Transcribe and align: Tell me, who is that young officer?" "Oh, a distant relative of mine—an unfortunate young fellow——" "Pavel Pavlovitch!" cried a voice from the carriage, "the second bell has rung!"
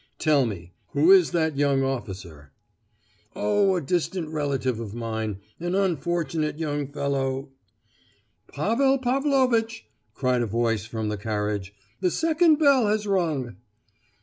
Tell 0.17 0.47
me, 0.47 0.73
who 0.93 1.11
is 1.11 1.29
that 1.29 1.57
young 1.59 1.83
officer?" 1.83 2.51
"Oh, 3.35 3.75
a 3.75 3.81
distant 3.81 4.29
relative 4.29 4.79
of 4.79 4.95
mine—an 4.95 5.75
unfortunate 5.75 6.57
young 6.57 6.87
fellow——" 6.87 7.51
"Pavel 8.47 8.97
Pavlovitch!" 8.97 9.85
cried 10.15 10.41
a 10.41 10.47
voice 10.47 10.85
from 10.85 11.09
the 11.09 11.17
carriage, 11.17 11.75
"the 11.99 12.09
second 12.09 12.55
bell 12.55 12.87
has 12.87 13.05
rung!" 13.05 13.57